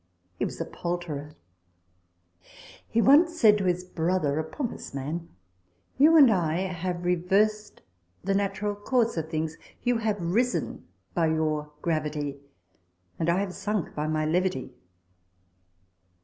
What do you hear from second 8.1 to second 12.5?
the natural course of things: you have risen by your gravity;